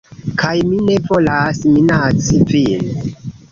Kaj 0.43 0.53
mi 0.69 0.79
ne 0.87 0.95
volas 1.09 1.61
minaci 1.75 2.43
vin 2.55 3.15